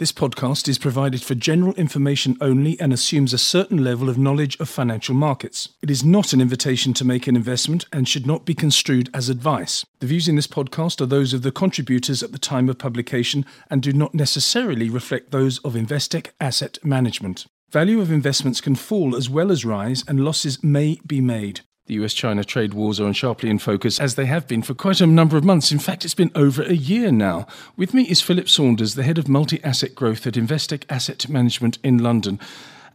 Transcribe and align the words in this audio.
This 0.00 0.12
podcast 0.12 0.66
is 0.66 0.78
provided 0.78 1.20
for 1.20 1.34
general 1.34 1.74
information 1.74 2.38
only 2.40 2.80
and 2.80 2.90
assumes 2.90 3.34
a 3.34 3.38
certain 3.38 3.84
level 3.84 4.08
of 4.08 4.16
knowledge 4.16 4.58
of 4.58 4.66
financial 4.70 5.14
markets. 5.14 5.68
It 5.82 5.90
is 5.90 6.02
not 6.02 6.32
an 6.32 6.40
invitation 6.40 6.94
to 6.94 7.04
make 7.04 7.26
an 7.26 7.36
investment 7.36 7.84
and 7.92 8.08
should 8.08 8.26
not 8.26 8.46
be 8.46 8.54
construed 8.54 9.10
as 9.12 9.28
advice. 9.28 9.84
The 9.98 10.06
views 10.06 10.26
in 10.26 10.36
this 10.36 10.46
podcast 10.46 11.02
are 11.02 11.06
those 11.06 11.34
of 11.34 11.42
the 11.42 11.52
contributors 11.52 12.22
at 12.22 12.32
the 12.32 12.38
time 12.38 12.70
of 12.70 12.78
publication 12.78 13.44
and 13.68 13.82
do 13.82 13.92
not 13.92 14.14
necessarily 14.14 14.88
reflect 14.88 15.32
those 15.32 15.58
of 15.58 15.74
Investec 15.74 16.28
Asset 16.40 16.78
Management. 16.82 17.44
Value 17.70 18.00
of 18.00 18.10
investments 18.10 18.62
can 18.62 18.76
fall 18.76 19.14
as 19.14 19.28
well 19.28 19.52
as 19.52 19.66
rise, 19.66 20.02
and 20.08 20.24
losses 20.24 20.64
may 20.64 20.98
be 21.06 21.20
made. 21.20 21.60
The 21.90 22.04
US 22.04 22.14
China 22.14 22.44
trade 22.44 22.72
wars 22.72 23.00
are 23.00 23.06
on 23.06 23.14
sharply 23.14 23.50
in 23.50 23.58
focus, 23.58 23.98
as 23.98 24.14
they 24.14 24.26
have 24.26 24.46
been 24.46 24.62
for 24.62 24.74
quite 24.74 25.00
a 25.00 25.08
number 25.08 25.36
of 25.36 25.42
months. 25.42 25.72
In 25.72 25.80
fact, 25.80 26.04
it's 26.04 26.14
been 26.14 26.30
over 26.36 26.62
a 26.62 26.74
year 26.74 27.10
now. 27.10 27.48
With 27.76 27.94
me 27.94 28.04
is 28.04 28.22
Philip 28.22 28.48
Saunders, 28.48 28.94
the 28.94 29.02
head 29.02 29.18
of 29.18 29.26
multi 29.26 29.60
asset 29.64 29.96
growth 29.96 30.24
at 30.24 30.34
Investec 30.34 30.84
Asset 30.88 31.28
Management 31.28 31.78
in 31.82 31.98
London. 31.98 32.38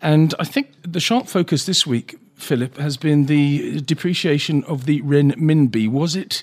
And 0.02 0.34
I 0.40 0.46
think 0.46 0.72
the 0.82 1.02
sharp 1.02 1.28
focus 1.28 1.66
this 1.66 1.86
week, 1.86 2.18
Philip, 2.36 2.78
has 2.78 2.96
been 2.96 3.26
the 3.26 3.82
depreciation 3.82 4.64
of 4.64 4.86
the 4.86 5.02
renminbi. 5.02 5.90
Was 5.90 6.16
it 6.16 6.42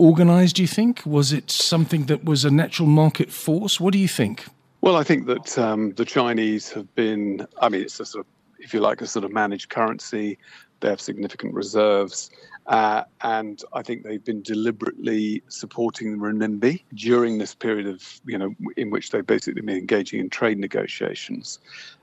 organised, 0.00 0.56
do 0.56 0.62
you 0.62 0.68
think? 0.68 1.02
Was 1.06 1.32
it 1.32 1.52
something 1.52 2.06
that 2.06 2.24
was 2.24 2.44
a 2.44 2.50
natural 2.50 2.88
market 2.88 3.30
force? 3.30 3.78
What 3.78 3.92
do 3.92 4.00
you 4.00 4.08
think? 4.08 4.46
Well, 4.80 4.96
I 4.96 5.04
think 5.04 5.26
that 5.26 5.56
um, 5.56 5.92
the 5.92 6.04
Chinese 6.04 6.68
have 6.72 6.92
been, 6.96 7.46
I 7.60 7.68
mean, 7.68 7.82
it's 7.82 8.00
a 8.00 8.04
sort 8.04 8.26
of, 8.26 8.32
if 8.58 8.74
you 8.74 8.80
like, 8.80 9.00
a 9.02 9.06
sort 9.06 9.24
of 9.24 9.30
managed 9.30 9.68
currency. 9.68 10.36
They 10.82 10.88
have 10.88 11.00
significant 11.00 11.54
reserves. 11.54 12.30
Uh, 12.66 13.04
and 13.22 13.62
I 13.72 13.82
think 13.82 14.02
they've 14.02 14.24
been 14.24 14.42
deliberately 14.42 15.42
supporting 15.48 16.12
the 16.12 16.18
renminbi 16.18 16.82
during 16.94 17.38
this 17.38 17.54
period 17.54 17.86
of, 17.86 18.20
you 18.26 18.36
know, 18.36 18.54
in 18.76 18.90
which 18.90 19.10
they've 19.10 19.26
basically 19.26 19.62
been 19.62 19.76
engaging 19.76 20.20
in 20.20 20.28
trade 20.28 20.58
negotiations. 20.58 21.58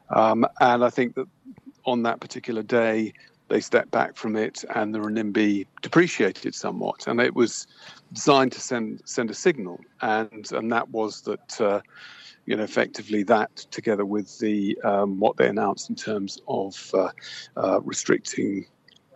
Um, 0.10 0.46
and 0.60 0.84
I 0.84 0.90
think 0.90 1.16
that 1.16 1.28
on 1.86 2.04
that 2.04 2.20
particular 2.20 2.64
day, 2.64 3.14
they 3.50 3.60
stepped 3.60 3.92
back 3.92 4.16
from 4.16 4.36
it 4.36 4.64
and 4.76 4.94
the 4.94 5.00
renminbi 5.00 5.66
depreciated 5.82 6.56
somewhat. 6.56 7.08
And 7.08 7.20
it 7.20 7.36
was 7.36 7.68
designed 8.14 8.52
to 8.54 8.60
send 8.60 9.02
send 9.06 9.30
a 9.30 9.34
signal, 9.34 9.80
and 10.02 10.52
and 10.52 10.72
that 10.72 10.90
was 10.90 11.22
that. 11.22 11.62
Uh, 11.62 11.82
you 12.50 12.56
know, 12.56 12.64
effectively 12.64 13.22
that 13.22 13.56
together 13.70 14.06
with 14.06 14.40
the 14.40 14.76
um, 14.84 15.20
what 15.20 15.38
they 15.38 15.48
announced 15.48 15.88
in 15.88 15.96
terms 15.96 16.42
of 16.48 16.92
uh, 16.96 17.10
uh, 17.56 17.80
restricting 17.82 18.66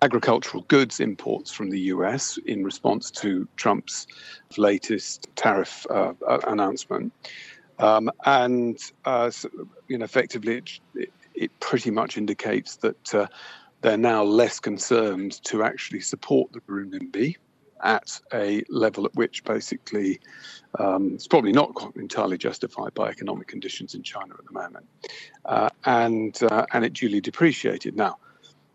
agricultural 0.04 0.62
goods 0.68 1.00
imports 1.00 1.52
from 1.52 1.72
the 1.72 1.80
US 1.94 2.38
in 2.46 2.64
response 2.64 3.10
to 3.10 3.48
Trump's 3.56 4.06
latest 4.58 5.30
tariff 5.36 5.88
uh, 5.90 6.14
uh, 6.28 6.40
announcement. 6.46 7.12
Um, 7.80 8.12
and, 8.26 8.78
uh, 9.06 9.32
so, 9.32 9.50
you 9.88 9.98
know, 9.98 10.06
effectively, 10.06 10.62
it, 10.94 11.10
it, 11.34 11.60
pretty 11.60 11.90
much 11.90 12.18
indicates 12.18 12.76
that 12.78 13.16
uh, 13.16 13.26
they're 13.82 13.98
now 13.98 14.24
less 14.24 14.60
concerned 14.60 15.44
to 15.46 15.64
actually 15.64 16.02
support 16.02 16.52
the 16.54 16.60
renminbi 16.62 17.38
at 17.84 18.20
a 18.34 18.64
level 18.70 19.06
at 19.06 19.14
which 19.16 19.44
basically 19.44 20.20
um, 20.80 21.12
it's 21.14 21.28
probably 21.28 21.52
not 21.52 21.72
entirely 21.96 22.38
justified 22.38 22.94
by 22.94 23.10
economic 23.10 23.48
conditions 23.48 23.94
in 23.94 24.02
China 24.02 24.34
at 24.38 24.46
the 24.46 24.52
moment, 24.52 24.86
uh, 25.46 25.70
and 25.86 26.42
uh, 26.44 26.66
and 26.74 26.84
it 26.84 26.94
duly 26.94 27.22
depreciated. 27.22 27.96
Now, 27.96 28.18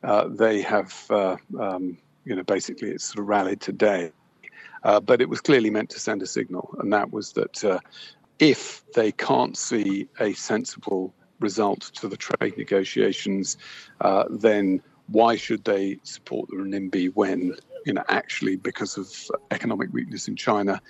uh, 0.04 0.28
they 0.28 0.62
have 0.62 0.94
uh, 1.10 1.36
um, 1.58 1.98
you 2.24 2.36
know 2.36 2.44
basically 2.44 2.90
it's 2.90 3.04
sort 3.04 3.20
of 3.20 3.28
rallied 3.28 3.60
today, 3.60 4.12
uh, 4.84 5.00
but 5.00 5.20
it 5.20 5.28
was 5.28 5.40
clearly 5.40 5.70
meant 5.70 5.90
to 5.90 6.00
send 6.00 6.22
a 6.22 6.26
signal, 6.26 6.74
and 6.78 6.92
that 6.92 7.10
was 7.10 7.32
that 7.32 7.64
uh, 7.64 7.80
if 8.38 8.84
they 8.94 9.10
can't 9.10 9.56
see 9.56 10.08
a 10.20 10.34
sensible 10.34 11.12
result 11.40 11.80
to 11.94 12.08
the 12.08 12.16
trade 12.16 12.56
negotiations, 12.56 13.56
then 14.30 14.82
why 15.08 15.36
should 15.36 15.64
they 15.64 15.98
support 16.02 16.48
the 16.50 16.56
renminbi 16.56 17.10
when 17.14 17.56
you 17.84 17.92
know, 17.92 18.04
actually 18.08 18.56
because 18.56 18.96
of 18.96 19.12
economic 19.50 19.92
weakness 19.92 20.28
in 20.28 20.36
China 20.36 20.80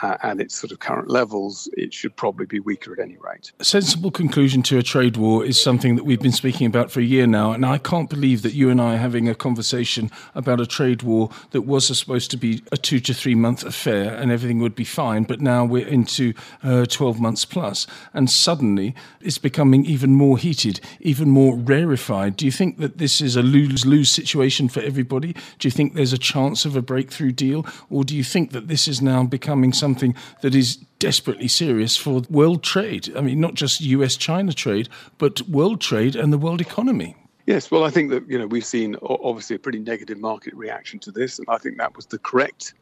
uh, 0.00 0.16
and 0.22 0.40
its 0.40 0.56
sort 0.56 0.72
of 0.72 0.78
current 0.78 1.10
levels, 1.10 1.68
it 1.76 1.92
should 1.92 2.16
probably 2.16 2.46
be 2.46 2.60
weaker 2.60 2.92
at 2.92 2.98
any 2.98 3.16
rate. 3.18 3.52
A 3.60 3.64
sensible 3.64 4.10
conclusion 4.10 4.62
to 4.64 4.78
a 4.78 4.82
trade 4.82 5.16
war 5.16 5.44
is 5.44 5.60
something 5.60 5.96
that 5.96 6.04
we've 6.04 6.20
been 6.20 6.32
speaking 6.32 6.66
about 6.66 6.90
for 6.90 7.00
a 7.00 7.04
year 7.04 7.26
now, 7.26 7.52
and 7.52 7.66
I 7.66 7.78
can't 7.78 8.08
believe 8.08 8.42
that 8.42 8.54
you 8.54 8.70
and 8.70 8.80
I 8.80 8.94
are 8.94 8.98
having 8.98 9.28
a 9.28 9.34
conversation 9.34 10.10
about 10.34 10.60
a 10.60 10.66
trade 10.66 11.02
war 11.02 11.30
that 11.50 11.62
was 11.62 11.86
supposed 11.86 12.30
to 12.30 12.36
be 12.36 12.62
a 12.72 12.76
two 12.76 13.00
to 13.00 13.12
three 13.12 13.34
month 13.34 13.64
affair 13.64 14.14
and 14.14 14.30
everything 14.30 14.60
would 14.60 14.74
be 14.74 14.84
fine, 14.84 15.24
but 15.24 15.40
now 15.40 15.64
we're 15.64 15.86
into 15.86 16.32
uh, 16.62 16.86
12 16.86 17.20
months 17.20 17.44
plus, 17.44 17.86
and 18.14 18.30
suddenly 18.30 18.94
it's 19.20 19.38
becoming 19.38 19.84
even 19.84 20.12
more 20.12 20.38
heated, 20.38 20.80
even 21.00 21.28
more 21.28 21.56
rarefied. 21.56 22.36
Do 22.36 22.46
you 22.46 22.52
think 22.52 22.78
that 22.78 22.98
this 22.98 23.20
is 23.20 23.36
a 23.36 23.42
lose 23.42 23.84
lose 23.84 24.10
situation 24.10 24.68
for 24.68 24.80
everybody? 24.80 25.34
Do 25.58 25.68
you 25.68 25.70
think 25.70 25.94
there's 25.94 26.12
a 26.12 26.18
chance 26.18 26.64
of 26.64 26.76
a 26.76 26.82
breakthrough 26.82 27.32
deal, 27.32 27.66
or 27.90 28.04
do 28.04 28.16
you 28.16 28.24
think 28.24 28.52
that 28.52 28.68
this 28.68 28.88
is 28.88 29.02
now 29.02 29.24
becoming 29.24 29.72
something 29.84 30.14
that 30.42 30.54
is 30.54 30.76
desperately 30.98 31.48
serious 31.48 31.96
for 31.96 32.22
world 32.30 32.62
trade. 32.62 33.04
I 33.16 33.20
mean, 33.20 33.40
not 33.40 33.54
just 33.54 33.80
US 33.80 34.16
China 34.16 34.52
trade, 34.52 34.88
but 35.18 35.42
world 35.48 35.80
trade 35.80 36.14
and 36.20 36.32
the 36.32 36.38
world 36.38 36.60
economy. 36.60 37.16
Yes, 37.46 37.70
well, 37.72 37.84
I 37.88 37.90
think 37.90 38.10
that 38.10 38.22
you 38.30 38.38
know 38.38 38.46
we've 38.46 38.70
seen 38.76 38.96
obviously 39.02 39.56
a 39.56 39.58
pretty 39.58 39.80
negative 39.80 40.18
market 40.18 40.54
reaction 40.54 41.00
to 41.00 41.10
this, 41.10 41.40
and 41.40 41.48
I 41.48 41.58
think 41.58 41.76
that 41.78 41.96
was 41.96 42.06
the 42.06 42.18
correct 42.18 42.74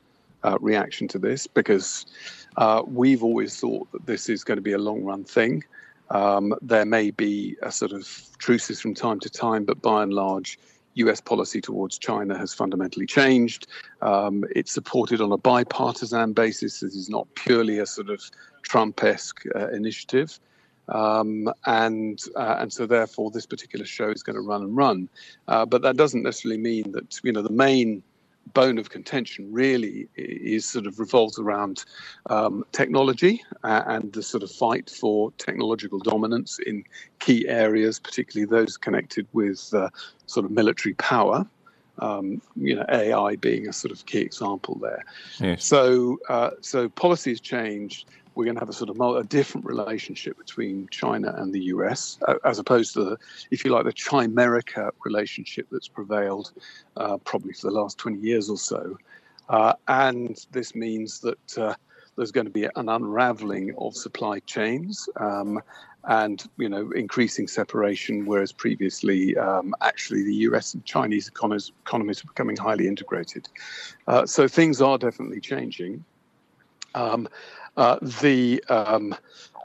uh, 0.45 0.59
reaction 0.61 1.09
to 1.09 1.19
this 1.19 1.47
because 1.47 2.07
uh, 2.57 2.83
we've 2.87 3.23
always 3.23 3.59
thought 3.59 3.91
that 3.93 4.05
this 4.05 4.29
is 4.29 4.45
going 4.45 4.59
to 4.59 4.67
be 4.71 4.73
a 4.73 4.83
long 4.91 5.03
run 5.03 5.25
thing. 5.25 5.65
Um, 6.11 6.55
there 6.61 6.85
may 6.85 7.11
be 7.11 7.57
a 7.63 7.73
sort 7.73 7.93
of 7.93 8.07
truces 8.39 8.81
from 8.81 8.95
time 8.95 9.21
to 9.21 9.31
time, 9.31 9.65
but 9.65 9.81
by 9.81 10.03
and 10.03 10.13
large, 10.13 10.59
US 11.05 11.21
policy 11.21 11.61
towards 11.61 11.99
China 11.99 12.37
has 12.37 12.55
fundamentally 12.55 13.07
changed. 13.07 13.67
Um, 14.03 14.45
it's 14.55 14.73
supported 14.73 15.21
on 15.21 15.33
a 15.33 15.37
bipartisan 15.37 16.33
basis. 16.33 16.81
This 16.81 16.95
is 16.95 17.09
not 17.09 17.27
purely 17.35 17.79
a 17.79 17.87
sort 17.87 18.11
of 18.11 18.23
Trump 18.63 19.03
esque 19.03 19.45
uh, 19.55 19.69
initiative. 19.69 20.39
Um, 20.89 21.53
and 21.67 22.21
uh, 22.35 22.57
and 22.59 22.73
so 22.73 22.85
therefore 22.85 23.31
this 23.31 23.47
particular 23.47 23.87
show 23.87 24.11
is 24.11 24.25
going 24.25 24.35
to 24.35 24.43
run 24.43 24.63
and 24.63 24.77
run, 24.77 25.09
uh, 25.47 25.65
but 25.65 25.83
that 25.83 25.97
doesn't 25.97 26.25
necessarily 26.25 26.61
mean 26.61 26.91
that 26.93 27.21
you 27.23 27.31
know 27.31 27.43
the 27.43 27.53
main 27.53 28.03
bone 28.53 28.79
of 28.79 28.91
contention 28.91 29.53
really 29.53 30.09
is 30.17 30.67
sort 30.67 30.87
of 30.87 30.99
revolves 30.99 31.39
around 31.39 31.85
um, 32.29 32.65
technology 32.73 33.43
uh, 33.65 33.83
and 33.87 34.13
the 34.13 34.23
sort 34.23 34.43
of 34.43 34.51
fight 34.51 34.91
for 34.91 35.31
technological 35.33 35.99
dominance 35.99 36.59
in 36.59 36.85
key 37.19 37.49
areas, 37.49 37.99
particularly 37.99 38.47
those 38.47 38.77
connected 38.77 39.27
with 39.33 39.73
uh, 39.75 39.89
sort 40.27 40.47
of 40.47 40.53
military 40.53 40.95
power. 40.95 41.47
Um, 41.99 42.41
you 42.57 42.77
know, 42.77 42.87
AI 42.89 43.37
being 43.37 43.69
a 43.69 43.75
sort 43.75 43.93
of 43.93 44.07
key 44.07 44.21
example 44.21 44.77
there. 44.77 45.05
Yes. 45.39 45.67
So, 45.67 46.19
uh, 46.31 46.53
so 46.63 46.89
policy 46.89 47.31
has 47.31 47.41
changed 47.43 48.07
we're 48.35 48.45
going 48.45 48.57
to 48.57 48.61
have 48.61 48.69
a 48.69 48.73
sort 48.73 48.91
of 48.91 49.01
a 49.01 49.25
different 49.25 49.67
relationship 49.67 50.39
between 50.39 50.89
China 50.91 51.35
and 51.37 51.53
the 51.53 51.65
US, 51.65 52.19
as 52.45 52.59
opposed 52.59 52.95
to, 52.95 53.05
the, 53.05 53.19
if 53.51 53.65
you 53.65 53.73
like, 53.73 53.85
the 53.85 53.93
Chimerica 53.93 54.91
relationship 55.05 55.67
that's 55.71 55.89
prevailed 55.89 56.53
uh, 56.97 57.17
probably 57.19 57.53
for 57.53 57.69
the 57.69 57.73
last 57.73 57.99
20 57.99 58.19
years 58.19 58.49
or 58.49 58.59
so. 58.59 58.97
Uh, 59.49 59.75
and 59.89 60.47
this 60.53 60.75
means 60.75 61.21
that 61.21 61.59
uh, 61.59 61.75
there's 62.17 62.31
going 62.31 62.47
to 62.47 62.53
be 62.53 62.69
an 62.77 62.89
unraveling 62.89 63.75
of 63.79 63.97
supply 63.97 64.39
chains 64.41 65.09
um, 65.17 65.61
and 66.05 66.49
you 66.57 66.69
know 66.69 66.91
increasing 66.93 67.49
separation, 67.49 68.27
whereas 68.27 68.53
previously 68.53 69.37
um, 69.37 69.75
actually 69.81 70.23
the 70.23 70.35
US 70.47 70.75
and 70.75 70.85
Chinese 70.85 71.29
economies, 71.29 71.73
economies 71.85 72.23
becoming 72.23 72.57
highly 72.57 72.87
integrated. 72.87 73.49
Uh, 74.07 74.25
so 74.25 74.47
things 74.47 74.81
are 74.81 74.99
definitely 74.99 75.41
changing. 75.41 76.05
Um, 76.95 77.29
uh, 77.77 77.99
the 78.21 78.63
um, 78.69 79.15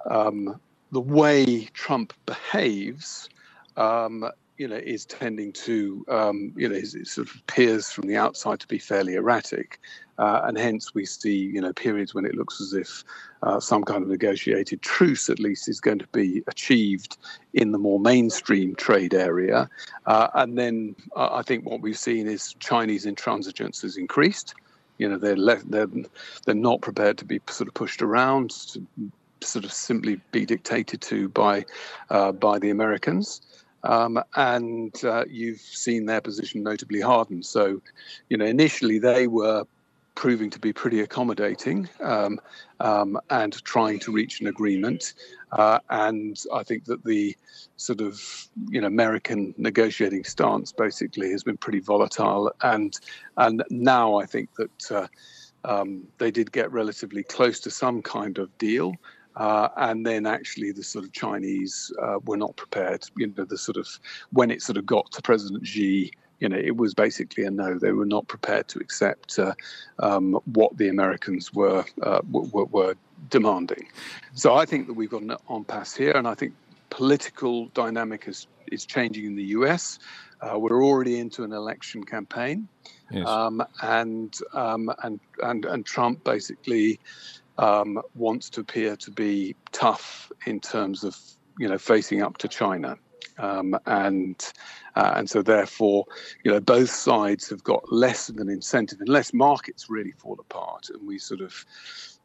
um, 0.09 0.59
the 0.91 1.01
way 1.01 1.65
Trump 1.73 2.13
behaves, 2.25 3.29
um, 3.75 4.29
you 4.57 4.67
know, 4.67 4.77
is 4.77 5.05
tending 5.05 5.51
to, 5.51 6.05
um, 6.07 6.53
you 6.55 6.69
know, 6.69 6.75
it 6.75 7.07
sort 7.07 7.27
of 7.27 7.35
appears 7.41 7.91
from 7.91 8.07
the 8.07 8.15
outside 8.15 8.59
to 8.61 8.67
be 8.67 8.79
fairly 8.79 9.15
erratic, 9.15 9.79
uh, 10.17 10.41
and 10.45 10.57
hence 10.57 10.93
we 10.93 11.05
see, 11.05 11.35
you 11.35 11.59
know, 11.59 11.73
periods 11.73 12.13
when 12.13 12.25
it 12.25 12.35
looks 12.35 12.61
as 12.61 12.71
if 12.71 13.03
uh, 13.43 13.59
some 13.59 13.83
kind 13.83 14.01
of 14.01 14.09
negotiated 14.09 14.81
truce, 14.81 15.29
at 15.29 15.39
least, 15.39 15.67
is 15.67 15.81
going 15.81 15.99
to 15.99 16.07
be 16.13 16.41
achieved 16.47 17.17
in 17.53 17.73
the 17.73 17.77
more 17.77 17.99
mainstream 17.99 18.75
trade 18.75 19.13
area, 19.13 19.69
uh, 20.05 20.29
and 20.35 20.57
then 20.57 20.95
uh, 21.17 21.29
I 21.33 21.41
think 21.41 21.65
what 21.65 21.81
we've 21.81 21.97
seen 21.97 22.27
is 22.27 22.53
Chinese 22.59 23.05
intransigence 23.05 23.81
has 23.81 23.97
increased. 23.97 24.55
You 24.97 25.09
know, 25.09 25.17
they're 25.17 25.35
they're 25.65 25.87
they're 26.45 26.55
not 26.55 26.81
prepared 26.81 27.17
to 27.19 27.25
be 27.25 27.41
sort 27.49 27.67
of 27.67 27.73
pushed 27.73 28.01
around, 28.01 28.51
to 28.51 28.85
sort 29.41 29.65
of 29.65 29.71
simply 29.71 30.19
be 30.31 30.45
dictated 30.45 31.01
to 31.01 31.29
by 31.29 31.65
uh, 32.09 32.31
by 32.31 32.59
the 32.59 32.69
Americans. 32.69 33.41
Um, 33.83 34.19
and 34.35 34.93
uh, 35.03 35.25
you've 35.29 35.59
seen 35.59 36.07
their 36.07 36.21
position 36.21 36.63
notably 36.63 37.01
hardened. 37.01 37.45
So, 37.45 37.81
you 38.29 38.37
know, 38.37 38.45
initially 38.45 38.97
they 38.97 39.27
were 39.27 39.65
proving 40.15 40.49
to 40.49 40.59
be 40.59 40.73
pretty 40.73 41.01
accommodating 41.01 41.87
um, 42.01 42.39
um, 42.79 43.19
and 43.29 43.63
trying 43.63 43.99
to 43.99 44.11
reach 44.11 44.41
an 44.41 44.47
agreement. 44.47 45.13
Uh, 45.51 45.79
and 45.89 46.41
I 46.53 46.63
think 46.63 46.85
that 46.85 47.03
the 47.03 47.35
sort 47.77 48.01
of 48.01 48.21
you 48.69 48.81
know 48.81 48.87
American 48.87 49.53
negotiating 49.57 50.23
stance 50.23 50.71
basically 50.71 51.29
has 51.31 51.43
been 51.43 51.57
pretty 51.57 51.79
volatile. 51.79 52.51
And 52.61 52.97
and 53.37 53.63
now 53.69 54.15
I 54.15 54.25
think 54.25 54.49
that 54.55 54.91
uh, 54.91 55.07
um, 55.65 56.07
they 56.17 56.31
did 56.31 56.51
get 56.51 56.71
relatively 56.71 57.23
close 57.23 57.59
to 57.61 57.69
some 57.69 58.01
kind 58.01 58.37
of 58.37 58.57
deal. 58.57 58.93
Uh, 59.35 59.67
and 59.75 60.05
then 60.05 60.25
actually 60.25 60.71
the 60.71 60.81
sort 60.81 61.03
of 61.03 61.11
Chinese 61.11 61.91
uh, 62.01 62.19
were 62.25 62.37
not 62.37 62.55
prepared. 62.55 63.03
You 63.17 63.33
know, 63.35 63.43
the 63.43 63.57
sort 63.57 63.75
of 63.75 63.87
when 64.31 64.49
it 64.49 64.61
sort 64.61 64.77
of 64.77 64.85
got 64.85 65.11
to 65.11 65.21
President 65.21 65.67
Xi, 65.67 66.13
you 66.39 66.49
know, 66.49 66.57
it 66.57 66.77
was 66.77 66.93
basically 66.93 67.45
a 67.45 67.51
no. 67.51 67.77
They 67.79 67.91
were 67.91 68.05
not 68.05 68.27
prepared 68.27 68.67
to 68.69 68.79
accept 68.79 69.39
uh, 69.39 69.53
um, 69.99 70.33
what 70.45 70.77
the 70.77 70.89
Americans 70.89 71.53
were, 71.53 71.85
uh, 72.01 72.21
were, 72.29 72.65
were 72.65 72.95
demanding. 73.29 73.87
So 74.33 74.53
I 74.53 74.65
think 74.65 74.87
that 74.87 74.93
we've 74.93 75.09
got 75.09 75.21
an 75.21 75.35
impasse 75.49 75.95
here, 75.95 76.11
and 76.11 76.27
I 76.27 76.33
think 76.33 76.53
political 76.89 77.67
dynamic 77.67 78.27
is 78.27 78.47
is 78.71 78.85
changing 78.85 79.25
in 79.25 79.35
the 79.35 79.43
U.S. 79.59 79.99
Uh, 80.41 80.59
we're 80.59 80.83
already 80.83 81.19
into 81.19 81.43
an 81.43 81.53
election 81.53 82.03
campaign, 82.03 82.67
yes. 83.11 83.27
um, 83.27 83.63
and 83.81 84.37
um, 84.53 84.91
and 85.03 85.19
and 85.43 85.65
and 85.65 85.85
Trump 85.85 86.23
basically 86.23 86.99
um, 87.57 88.01
wants 88.15 88.49
to 88.51 88.61
appear 88.61 88.95
to 88.97 89.11
be 89.11 89.55
tough 89.71 90.31
in 90.45 90.59
terms 90.59 91.03
of 91.03 91.17
you 91.59 91.67
know 91.67 91.77
facing 91.77 92.21
up 92.21 92.37
to 92.37 92.47
China, 92.47 92.97
um, 93.37 93.77
and 93.85 94.51
uh, 94.95 95.13
and 95.15 95.29
so 95.29 95.41
therefore 95.41 96.05
you 96.43 96.51
know 96.51 96.59
both 96.59 96.89
sides 96.89 97.49
have 97.49 97.63
got 97.63 97.91
less 97.91 98.29
of 98.29 98.37
an 98.37 98.49
incentive 98.49 98.99
unless 99.01 99.33
markets 99.33 99.89
really 99.89 100.11
fall 100.11 100.37
apart 100.39 100.89
and 100.89 101.05
we 101.07 101.17
sort 101.19 101.41
of 101.41 101.65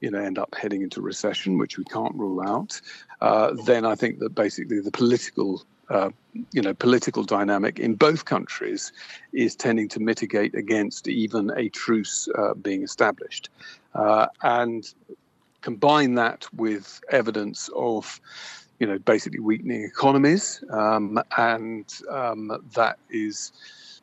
you 0.00 0.10
know 0.10 0.19
end 0.19 0.38
up 0.38 0.54
heading 0.54 0.82
into 0.82 1.00
recession, 1.00 1.58
which 1.58 1.78
we 1.78 1.84
can't 1.84 2.14
rule 2.14 2.40
out. 2.40 2.81
Uh, 3.20 3.54
then 3.64 3.84
I 3.84 3.94
think 3.94 4.19
that 4.20 4.34
basically 4.34 4.81
the 4.81 4.90
political 4.90 5.62
uh, 5.90 6.10
you 6.52 6.62
know, 6.62 6.72
political 6.72 7.25
dynamic 7.25 7.81
in 7.81 7.94
both 7.94 8.25
countries 8.25 8.92
is 9.32 9.56
tending 9.56 9.88
to 9.88 9.98
mitigate 9.98 10.54
against 10.54 11.08
even 11.08 11.50
a 11.56 11.69
truce 11.69 12.28
uh, 12.38 12.54
being 12.54 12.84
established. 12.84 13.50
Uh, 13.92 14.28
and 14.42 14.94
combine 15.62 16.14
that 16.14 16.46
with 16.54 17.00
evidence 17.10 17.69
of 17.75 18.20
you 18.81 18.87
know 18.87 18.99
basically 18.99 19.38
weakening 19.38 19.85
economies 19.85 20.65
um, 20.71 21.19
and 21.37 21.87
um, 22.11 22.50
that 22.75 22.99
is 23.11 23.53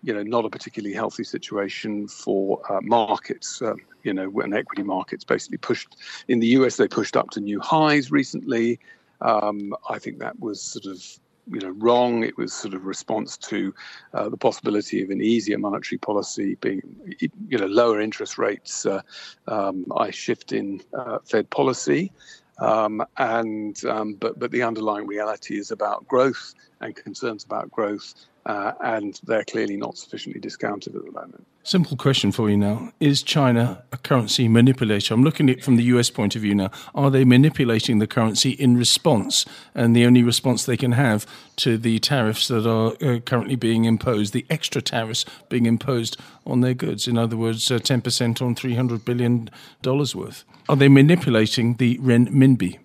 you 0.04 0.14
know 0.14 0.24
not 0.24 0.46
a 0.46 0.50
particularly 0.50 0.94
healthy 0.94 1.24
situation 1.24 2.08
for 2.08 2.62
uh, 2.72 2.80
markets 2.82 3.62
um, 3.62 3.78
you 4.04 4.14
know 4.14 4.30
when 4.30 4.54
equity 4.54 4.84
markets 4.84 5.26
basically 5.26 5.58
pushed 5.58 5.98
in 6.30 6.40
the 6.40 6.48
US 6.48 6.78
they 6.78 6.88
pushed 6.88 7.18
up 7.18 7.32
to 7.32 7.42
new 7.42 7.60
highs 7.60 8.12
recently 8.12 8.80
um, 9.22 9.74
I 9.90 10.00
think 10.00 10.20
that 10.20 10.40
was 10.40 10.62
sort 10.62 10.86
of 10.86 11.04
you 11.50 11.60
know 11.60 11.70
wrong. 11.70 12.24
It 12.24 12.38
was 12.38 12.54
sort 12.54 12.74
of 12.74 12.86
response 12.86 13.38
to 13.38 13.74
uh, 14.14 14.30
the 14.30 14.38
possibility 14.38 15.02
of 15.02 15.10
an 15.10 15.22
easier 15.22 15.58
monetary 15.58 15.98
policy 15.98 16.56
being 16.56 16.82
you 17.20 17.58
know 17.58 17.66
lower 17.66 18.02
interest 18.02 18.38
rates. 18.38 18.86
Uh, 18.86 19.02
um, 19.48 19.86
I 19.96 20.12
shift 20.12 20.52
in 20.52 20.82
uh, 20.98 21.20
Fed 21.26 21.50
policy. 21.50 22.12
Um, 22.60 23.06
and 23.18 23.84
um, 23.86 24.16
but 24.16 24.40
but 24.40 24.52
the 24.52 24.64
underlying 24.64 25.08
reality 25.08 25.60
is 25.60 25.72
about 25.72 26.08
growth 26.08 26.54
and 26.82 26.96
concerns 26.96 27.44
about 27.44 27.72
growth 27.72 28.14
uh, 28.48 28.72
and 28.82 29.20
they're 29.24 29.44
clearly 29.44 29.76
not 29.76 29.98
sufficiently 29.98 30.40
discounted 30.40 30.96
at 30.96 31.04
the 31.04 31.12
moment. 31.12 31.46
Simple 31.64 31.98
question 31.98 32.32
for 32.32 32.50
you 32.50 32.56
now. 32.56 32.94
Is 33.02 33.22
China 33.22 33.84
a 33.92 33.98
currency 33.98 34.48
manipulator? 34.48 35.14
I'm 35.14 35.22
looking 35.22 35.50
at 35.50 35.58
it 35.58 35.64
from 35.66 35.76
the 35.76 35.84
US 35.84 36.10
point 36.10 36.34
of 36.34 36.42
view 36.42 36.56
now. 36.56 36.72
Are 36.96 37.12
they 37.12 37.26
manipulating 37.26 38.00
the 38.00 38.08
currency 38.08 38.52
in 38.52 38.78
response? 38.78 39.46
And 39.76 39.94
the 39.94 40.06
only 40.06 40.24
response 40.24 40.66
they 40.66 40.78
can 40.78 40.94
have 40.94 41.28
to 41.58 41.78
the 41.78 42.00
tariffs 42.00 42.48
that 42.48 42.66
are 42.66 42.94
uh, 43.06 43.20
currently 43.20 43.58
being 43.58 43.84
imposed, 43.84 44.32
the 44.32 44.46
extra 44.50 44.82
tariffs 44.82 45.26
being 45.50 45.66
imposed 45.66 46.16
on 46.46 46.62
their 46.62 46.74
goods. 46.74 47.06
In 47.06 47.18
other 47.18 47.36
words, 47.36 47.70
uh, 47.70 47.80
10% 47.80 48.42
on 48.42 48.56
$300 48.56 49.04
billion 49.04 49.50
worth. 49.84 50.46
Are 50.70 50.76
they 50.78 50.88
manipulating 50.88 51.76
the 51.76 51.98
renminbi? 51.98 52.80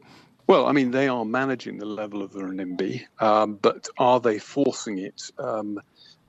Well, 0.47 0.67
I 0.67 0.73
mean, 0.73 0.91
they 0.91 1.09
are 1.09 1.25
managing 1.25 1.79
the 1.79 1.87
level 1.87 2.23
of 2.23 2.33
the 2.33 2.41
renminbi, 2.41 3.07
um, 3.21 3.55
but 3.63 3.89
are 3.99 4.21
they 4.21 4.39
forcing 4.39 4.99
it? 4.99 5.31
Um, 5.39 5.81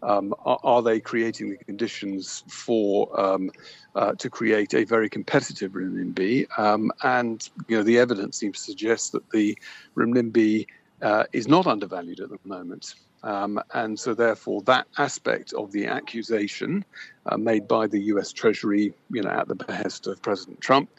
um, 0.04 0.36
are, 0.46 0.60
are, 0.64 0.82
they 0.82 1.00
creating 1.00 1.50
the 1.50 1.58
conditions 1.58 2.44
for 2.48 3.20
um, 3.20 3.50
uh, 3.96 4.14
to 4.16 4.30
create 4.30 4.74
a 4.74 4.84
very 4.84 5.10
competitive 5.10 5.72
renminbi? 5.72 6.46
Um, 6.60 6.92
and 7.04 7.50
you 7.68 7.78
know, 7.78 7.84
the 7.84 7.98
evidence 7.98 8.38
seems 8.38 8.60
to 8.60 8.64
suggest 8.72 9.14
that 9.14 9.30
the 9.32 9.58
renminbi 9.96 10.68
uh, 11.02 11.24
is 11.34 11.48
not 11.48 11.68
undervalued 11.68 12.20
at 12.20 12.30
the 12.30 12.40
moment. 12.44 12.96
Um, 13.24 13.62
and 13.74 13.98
so, 13.98 14.14
therefore, 14.14 14.62
that 14.64 14.88
aspect 14.98 15.54
of 15.54 15.72
the 15.72 15.88
accusation 15.88 16.84
uh, 17.26 17.38
made 17.38 17.68
by 17.68 17.88
the 17.88 18.00
U.S. 18.02 18.34
Treasury, 18.34 18.94
you 19.10 19.22
know, 19.22 19.30
at 19.30 19.48
the 19.48 19.56
behest 19.56 20.08
of 20.08 20.22
President 20.22 20.60
Trump, 20.60 20.90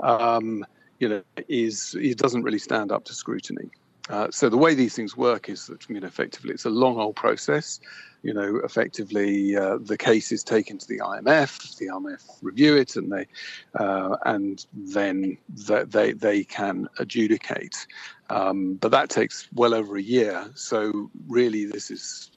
um, 0.00 0.64
you 0.98 1.08
know, 1.08 1.22
is 1.48 1.94
it 1.98 2.18
doesn't 2.18 2.42
really 2.42 2.58
stand 2.58 2.92
up 2.92 3.04
to 3.04 3.14
scrutiny. 3.14 3.70
Uh, 4.08 4.30
so 4.30 4.48
the 4.48 4.56
way 4.56 4.74
these 4.74 4.94
things 4.94 5.16
work 5.16 5.48
is 5.48 5.66
that 5.66 5.88
you 5.88 5.98
know 5.98 6.06
effectively 6.06 6.52
it's 6.52 6.64
a 6.64 6.70
long 6.70 6.98
old 6.98 7.16
process. 7.16 7.80
You 8.22 8.34
know, 8.34 8.60
effectively 8.64 9.56
uh, 9.56 9.78
the 9.80 9.98
case 9.98 10.32
is 10.32 10.42
taken 10.42 10.78
to 10.78 10.86
the 10.86 10.98
IMF. 10.98 11.76
The 11.78 11.86
IMF 11.86 12.22
review 12.42 12.76
it, 12.76 12.96
and 12.96 13.10
they 13.10 13.26
uh, 13.74 14.16
and 14.24 14.64
then 14.72 15.38
they 15.48 16.12
they 16.12 16.44
can 16.44 16.88
adjudicate. 16.98 17.86
Um, 18.30 18.74
but 18.74 18.90
that 18.92 19.10
takes 19.10 19.48
well 19.52 19.74
over 19.74 19.96
a 19.96 20.02
year. 20.02 20.50
So 20.54 21.10
really, 21.28 21.66
this 21.66 21.90
is 21.90 22.30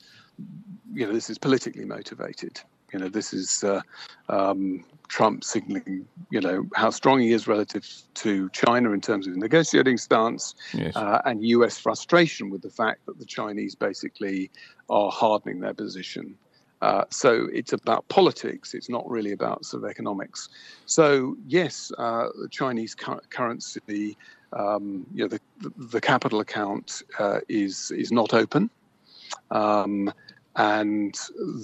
you 0.94 1.06
know 1.06 1.14
this 1.14 1.30
is 1.30 1.38
politically 1.38 1.86
motivated. 1.86 2.62
You 2.94 3.00
know, 3.00 3.10
this 3.10 3.34
is 3.34 3.64
uh, 3.64 3.82
um, 4.30 4.84
Trump 5.10 5.44
signaling, 5.44 6.08
you 6.30 6.40
know, 6.40 6.66
how 6.76 6.90
strong 6.92 7.20
he 7.20 7.34
is 7.34 7.48
relative 7.48 7.86
to 8.14 8.50
China 8.52 8.92
in 8.92 9.02
terms 9.02 9.28
of 9.28 9.36
negotiating 9.36 9.98
stance, 9.98 10.56
yes. 10.74 10.96
uh, 10.96 11.22
and 11.26 11.44
U.S. 11.48 11.78
frustration 11.78 12.50
with 12.50 12.62
the 12.62 12.70
fact 12.70 13.06
that 13.08 13.20
the 13.20 13.26
Chinese 13.26 13.76
basically 13.76 14.50
are 14.90 15.12
hardening 15.12 15.60
their 15.60 15.74
position. 15.74 16.36
Uh, 16.82 17.04
so 17.10 17.48
it's 17.52 17.74
about 17.74 18.08
politics. 18.08 18.74
It's 18.74 18.90
not 18.90 19.10
really 19.10 19.34
about 19.34 19.66
sort 19.66 19.84
of 19.84 19.90
economics. 19.90 20.48
So 20.86 21.36
yes, 21.46 21.92
uh, 21.98 22.28
the 22.42 22.48
Chinese 22.50 22.96
cu- 22.96 23.20
currency, 23.30 24.16
um, 24.54 25.06
you 25.14 25.24
know, 25.24 25.28
the, 25.28 25.42
the, 25.60 25.86
the 25.88 26.02
capital 26.02 26.40
account 26.40 27.04
uh, 27.18 27.40
is 27.50 27.92
is 27.92 28.12
not 28.12 28.34
open. 28.34 28.70
Um, 29.51 30.13
and 30.56 31.15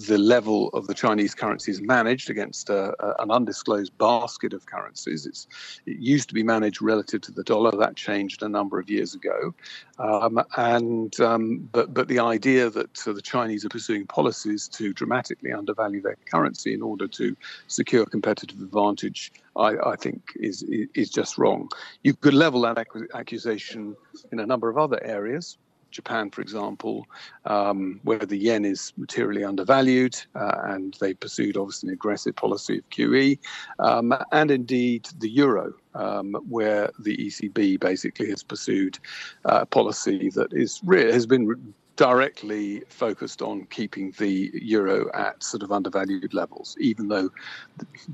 the 0.07 0.17
level 0.17 0.69
of 0.69 0.87
the 0.87 0.93
Chinese 0.93 1.33
currency 1.33 1.71
is 1.71 1.81
managed 1.81 2.29
against 2.29 2.69
a, 2.69 2.93
a, 3.03 3.23
an 3.23 3.31
undisclosed 3.31 3.97
basket 3.97 4.53
of 4.53 4.65
currencies. 4.67 5.25
It's, 5.25 5.47
it 5.85 5.97
used 5.97 6.29
to 6.29 6.35
be 6.35 6.43
managed 6.43 6.81
relative 6.81 7.21
to 7.21 7.31
the 7.31 7.43
dollar. 7.43 7.71
That 7.71 7.95
changed 7.95 8.43
a 8.43 8.49
number 8.49 8.79
of 8.79 8.89
years 8.89 9.15
ago. 9.15 9.53
Um, 9.97 10.41
and 10.57 11.19
um, 11.19 11.67
but 11.71 11.93
but 11.93 12.07
the 12.07 12.19
idea 12.19 12.69
that 12.69 13.07
uh, 13.07 13.13
the 13.13 13.21
Chinese 13.21 13.65
are 13.65 13.69
pursuing 13.69 14.05
policies 14.05 14.67
to 14.69 14.93
dramatically 14.93 15.51
undervalue 15.51 16.01
their 16.01 16.17
currency 16.31 16.73
in 16.73 16.81
order 16.81 17.07
to 17.07 17.35
secure 17.67 18.05
competitive 18.05 18.61
advantage, 18.61 19.31
I, 19.55 19.75
I 19.83 19.95
think 19.95 20.21
is 20.35 20.63
is 20.93 21.09
just 21.09 21.37
wrong. 21.37 21.69
You 22.03 22.13
could 22.13 22.33
level 22.33 22.61
that 22.61 22.77
accusation 23.13 23.95
in 24.31 24.39
a 24.39 24.45
number 24.45 24.69
of 24.69 24.77
other 24.77 25.03
areas. 25.03 25.57
Japan, 25.95 26.29
for 26.29 26.41
example, 26.41 27.07
um, 27.45 28.01
where 28.03 28.19
the 28.19 28.37
yen 28.37 28.65
is 28.65 28.91
materially 28.97 29.43
undervalued, 29.43 30.15
uh, 30.35 30.57
and 30.65 30.95
they 30.99 31.13
pursued 31.13 31.55
obviously 31.55 31.87
an 31.89 31.93
aggressive 31.93 32.35
policy 32.35 32.77
of 32.79 32.89
QE, 32.89 33.39
um, 33.79 34.13
and 34.33 34.51
indeed 34.51 35.07
the 35.19 35.29
euro, 35.29 35.73
um, 35.93 36.33
where 36.49 36.91
the 36.99 37.15
ECB 37.17 37.79
basically 37.79 38.29
has 38.29 38.43
pursued 38.43 38.99
uh, 39.45 39.59
a 39.61 39.65
policy 39.65 40.29
that 40.35 40.51
is 40.51 40.81
re- 40.83 41.11
has 41.11 41.25
been 41.25 41.73
directly 41.95 42.81
focused 42.89 43.41
on 43.41 43.65
keeping 43.67 44.11
the 44.17 44.51
euro 44.53 45.09
at 45.13 45.41
sort 45.41 45.63
of 45.63 45.71
undervalued 45.71 46.33
levels, 46.33 46.75
even 46.79 47.07
though 47.07 47.29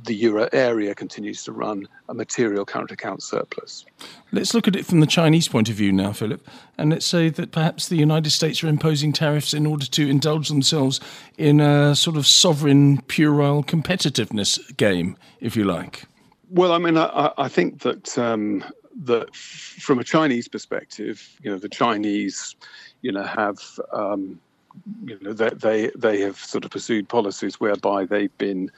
the 0.04 0.14
euro 0.14 0.48
area 0.54 0.94
continues 0.94 1.44
to 1.44 1.52
run 1.52 1.88
a 2.10 2.14
material 2.14 2.66
current 2.66 2.92
account 2.92 3.24
surplus. 3.24 3.86
Let's 4.32 4.54
look 4.54 4.68
at 4.68 4.76
it 4.76 4.86
from 4.86 5.00
the 5.00 5.08
Chinese 5.08 5.48
point 5.48 5.70
of 5.70 5.76
view 5.76 5.92
now, 5.92 6.14
Philip, 6.14 6.46
and 6.78 6.92
let's 6.92 7.06
say 7.06 7.30
that 7.30 7.52
perhaps 7.52 7.88
the 7.88 7.98
United 7.98 8.30
States 8.30 8.64
are 8.64 8.68
imposing 8.68 9.14
tariffs 9.14 9.54
in 9.54 9.66
order 9.66 9.86
to 9.88 10.10
indulge 10.10 10.48
themselves 10.50 11.00
in 11.38 11.60
a 11.60 11.96
sort 11.96 12.18
of 12.18 12.28
sovereign, 12.28 13.02
puerile 13.08 13.64
competitiveness 13.64 14.60
game, 14.78 15.18
if 15.40 15.56
you 15.56 15.64
like. 15.64 16.06
Well, 16.50 16.74
I 16.74 16.78
mean, 16.78 16.98
I, 16.98 17.32
I 17.38 17.48
think 17.48 17.80
that 17.82 18.18
um, 18.18 18.64
that 19.04 19.36
from 19.36 20.00
a 20.00 20.04
Chinese 20.04 20.48
perspective, 20.48 21.38
you 21.42 21.52
know, 21.52 21.58
the 21.58 21.70
Chinese 21.70 22.56
you 23.02 23.12
know, 23.12 23.24
have 23.24 23.60
um, 23.92 24.40
you 25.04 25.18
know 25.22 25.34
they, 25.34 25.50
they 25.50 25.92
they 25.98 26.22
have 26.22 26.38
sort 26.38 26.66
of 26.66 26.72
pursued 26.72 27.10
policies 27.10 27.60
whereby 27.60 28.06
they've 28.06 28.36
been 28.38 28.72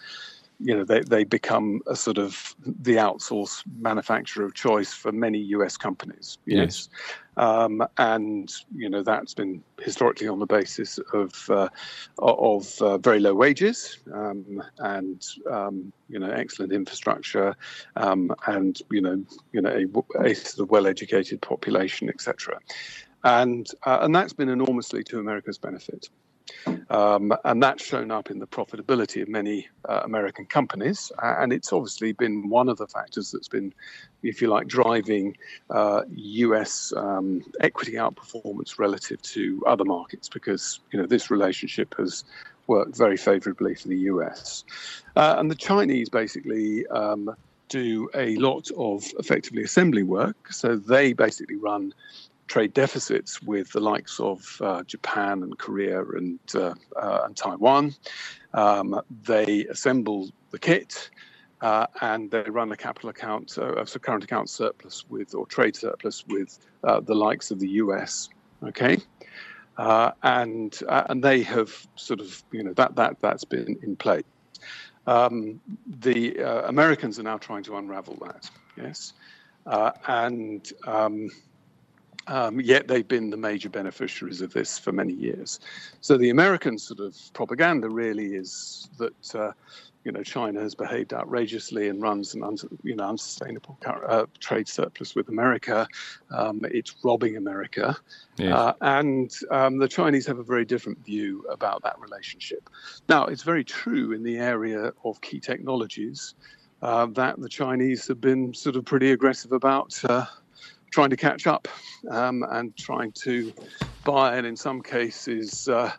you 0.63 0.75
know, 0.75 0.85
they, 0.85 1.01
they 1.01 1.25
become 1.25 1.81
a 1.87 1.95
sort 1.95 2.17
of 2.17 2.55
the 2.65 2.95
outsource 2.95 3.63
manufacturer 3.79 4.45
of 4.45 4.53
choice 4.53 4.93
for 4.93 5.11
many 5.11 5.39
US 5.39 5.75
companies. 5.75 6.37
Yes. 6.45 6.87
Um, 7.35 7.85
and, 7.97 8.49
you 8.73 8.89
know, 8.89 9.03
that's 9.03 9.33
been 9.33 9.61
historically 9.81 10.27
on 10.27 10.39
the 10.39 10.45
basis 10.45 10.99
of, 11.13 11.49
uh, 11.49 11.67
of 12.19 12.81
uh, 12.81 12.97
very 12.99 13.19
low 13.19 13.33
wages 13.33 13.99
um, 14.13 14.63
and, 14.79 15.25
um, 15.51 15.91
you 16.07 16.19
know, 16.19 16.31
excellent 16.31 16.71
infrastructure 16.71 17.55
um, 17.97 18.33
and, 18.47 18.81
you 18.89 19.01
know, 19.01 19.21
you 19.51 19.61
know, 19.61 19.69
a, 19.69 20.23
a 20.23 20.33
sort 20.33 20.65
of 20.65 20.71
well-educated 20.71 21.41
population, 21.41 22.07
etc. 22.07 22.57
And, 23.25 23.67
uh, 23.85 23.99
and 24.01 24.15
that's 24.15 24.33
been 24.33 24.49
enormously 24.49 25.03
to 25.05 25.19
America's 25.19 25.57
benefit. 25.57 26.09
Um, 26.89 27.33
and 27.45 27.61
that's 27.61 27.83
shown 27.83 28.11
up 28.11 28.29
in 28.29 28.39
the 28.39 28.47
profitability 28.47 29.21
of 29.21 29.27
many 29.27 29.67
uh, 29.87 30.01
American 30.03 30.45
companies. 30.45 31.11
And 31.21 31.51
it's 31.51 31.73
obviously 31.73 32.11
been 32.11 32.49
one 32.49 32.69
of 32.69 32.77
the 32.77 32.87
factors 32.87 33.31
that's 33.31 33.47
been, 33.47 33.73
if 34.21 34.41
you 34.41 34.49
like, 34.49 34.67
driving 34.67 35.37
uh, 35.69 36.03
US 36.09 36.93
um, 36.95 37.43
equity 37.61 37.93
outperformance 37.93 38.77
relative 38.77 39.21
to 39.23 39.63
other 39.65 39.85
markets 39.85 40.29
because, 40.29 40.79
you 40.91 40.99
know, 40.99 41.05
this 41.05 41.31
relationship 41.31 41.95
has 41.97 42.23
worked 42.67 42.95
very 42.95 43.17
favorably 43.17 43.75
for 43.75 43.87
the 43.87 43.97
US. 43.97 44.63
Uh, 45.15 45.35
and 45.37 45.49
the 45.49 45.55
Chinese 45.55 46.09
basically. 46.09 46.85
Um, 46.87 47.35
do 47.69 48.07
a 48.13 48.35
lot 48.35 48.69
of 48.77 49.03
effectively 49.17 49.63
assembly 49.63 50.03
work. 50.03 50.53
So 50.53 50.75
they 50.75 51.13
basically 51.13 51.55
run 51.55 51.91
trade 52.47 52.73
deficits 52.73 53.41
with 53.41 53.71
the 53.71 53.79
likes 53.79 54.19
of 54.19 54.57
uh, 54.61 54.83
Japan 54.83 55.43
and 55.43 55.57
Korea 55.57 56.03
and, 56.03 56.39
uh, 56.55 56.73
uh, 56.95 57.21
and 57.25 57.35
Taiwan. 57.35 57.95
Um, 58.53 59.01
they 59.23 59.65
assemble 59.65 60.29
the 60.51 60.59
kit 60.59 61.09
uh, 61.61 61.87
and 62.01 62.29
they 62.29 62.43
run 62.43 62.71
a 62.71 62.77
capital 62.77 63.09
account, 63.09 63.57
uh, 63.57 63.85
so 63.85 63.99
current 63.99 64.23
account 64.23 64.49
surplus 64.49 65.05
with 65.09 65.33
or 65.33 65.45
trade 65.47 65.75
surplus 65.75 66.25
with 66.27 66.59
uh, 66.83 66.99
the 66.99 67.15
likes 67.15 67.51
of 67.51 67.59
the 67.59 67.69
US. 67.69 68.29
Okay. 68.63 68.97
and 69.77 70.79
and 70.89 71.23
they 71.23 71.41
have 71.41 71.87
sort 71.95 72.19
of 72.19 72.43
you 72.51 72.63
know 72.63 72.73
that 72.73 72.95
that 72.95 73.17
that's 73.21 73.43
been 73.45 73.77
in 73.81 73.95
play. 73.95 74.23
Um, 75.07 75.59
the 75.85 76.37
Americans 76.67 77.19
are 77.19 77.23
now 77.23 77.37
trying 77.37 77.63
to 77.63 77.77
unravel 77.77 78.17
that. 78.21 78.49
Yes, 78.77 79.13
and 80.07 80.71
um, 80.85 81.29
um, 82.27 82.59
yet 82.61 82.87
they've 82.87 83.07
been 83.07 83.29
the 83.29 83.37
major 83.37 83.69
beneficiaries 83.69 84.41
of 84.41 84.53
this 84.53 84.77
for 84.77 84.91
many 84.91 85.13
years. 85.13 85.59
So 86.01 86.17
the 86.17 86.29
American 86.29 86.77
sort 86.77 86.99
of 86.99 87.15
propaganda 87.33 87.89
really 87.89 88.35
is 88.35 88.89
that 88.97 89.35
uh, 89.35 89.51
you 90.03 90.11
know 90.11 90.23
China 90.23 90.59
has 90.61 90.75
behaved 90.75 91.13
outrageously 91.13 91.87
and 91.87 92.01
runs 92.01 92.33
an 92.33 92.57
you 92.83 92.95
know 92.95 93.09
unsustainable 93.09 93.77
uh, 93.85 94.25
trade 94.39 94.67
surplus 94.67 95.15
with 95.15 95.29
America. 95.29 95.87
Um, 96.31 96.61
it's 96.63 96.95
robbing 97.03 97.37
America, 97.37 97.95
yes. 98.37 98.53
uh, 98.53 98.73
and 98.81 99.31
um, 99.51 99.77
the 99.77 99.87
Chinese 99.87 100.25
have 100.27 100.39
a 100.39 100.43
very 100.43 100.65
different 100.65 101.03
view 101.05 101.45
about 101.49 101.83
that 101.83 101.99
relationship. 101.99 102.69
Now 103.09 103.25
it's 103.25 103.43
very 103.43 103.63
true 103.63 104.11
in 104.11 104.23
the 104.23 104.37
area 104.37 104.93
of 105.03 105.21
key 105.21 105.39
technologies. 105.39 106.35
Uh, 106.81 107.05
that 107.05 107.39
the 107.39 107.47
Chinese 107.47 108.05
have 108.07 108.19
been 108.19 108.53
sort 108.53 108.75
of 108.75 108.83
pretty 108.83 109.11
aggressive 109.11 109.53
about 109.53 109.97
uh, 110.03 110.25
trying 110.93 111.09
to 111.09 111.17
catch 111.17 111.47
up 111.47 111.67
um, 112.11 112.45
and 112.51 112.77
trying 112.77 113.11
to 113.11 113.51
buy, 114.05 114.37
and 114.37 114.45
in 114.45 114.55
some 114.55 114.79
cases, 114.79 115.67
uh, 115.67 115.91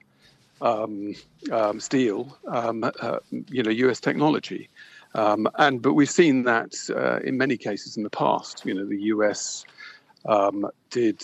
um, 0.60 1.14
um, 1.50 1.80
steal, 1.80 2.38
um, 2.46 2.84
uh, 2.84 3.18
you 3.50 3.64
know, 3.64 3.70
U.S. 3.70 3.98
technology. 3.98 4.70
Um, 5.16 5.48
and 5.58 5.82
but 5.82 5.94
we've 5.94 6.10
seen 6.10 6.44
that 6.44 6.72
uh, 6.90 7.18
in 7.26 7.36
many 7.36 7.56
cases 7.56 7.96
in 7.96 8.04
the 8.04 8.10
past. 8.10 8.64
You 8.64 8.74
know, 8.74 8.86
the 8.86 9.02
U.S. 9.14 9.64
Um, 10.26 10.66
did 10.90 11.20